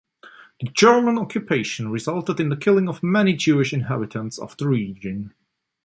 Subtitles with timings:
[0.59, 5.35] The German occupation resulted in the killing of many Jewish inhabitants of the region.